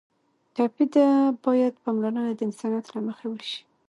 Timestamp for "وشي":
3.29-3.59